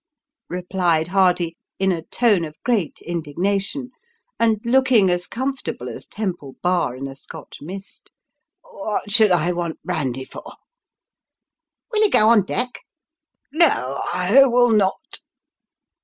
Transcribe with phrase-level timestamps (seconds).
[0.49, 3.91] "replied Hardy in a tone of great indignation,
[4.39, 8.11] and looking as comfortable as Temple Bar in a Scotch mist;"
[8.63, 10.53] what should I want brandy for?""
[11.91, 12.79] Will you go on deck?""
[13.53, 15.19] No, I will not."